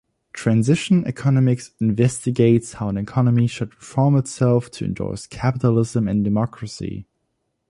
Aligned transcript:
Transition 0.33 1.05
economics 1.05 1.73
investigates 1.79 2.73
how 2.73 2.89
an 2.89 2.97
economy 2.97 3.45
should 3.45 3.75
reform 3.75 4.17
itself 4.17 4.71
to 4.71 4.83
endorse 4.83 5.27
capitalism 5.27 6.07
and 6.07 6.23
democracy. 6.23 7.05